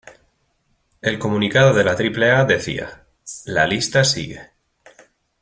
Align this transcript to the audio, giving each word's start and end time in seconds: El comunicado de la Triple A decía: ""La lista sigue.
El 1.01 1.19
comunicado 1.19 1.73
de 1.75 1.83
la 1.83 1.95
Triple 1.95 2.31
A 2.31 2.43
decía: 2.45 3.05
""La 3.45 3.67
lista 3.67 4.03
sigue. 4.03 4.49